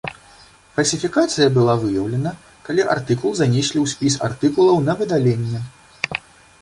Фальсіфікацыя 0.75 1.47
была 1.57 1.75
выяўлена, 1.83 2.31
калі 2.69 2.87
артыкул 2.95 3.31
занеслі 3.41 3.77
ў 3.83 3.93
спіс 3.93 4.13
артыкулаў 4.29 4.83
на 4.89 4.93
выдаленне. 5.03 5.59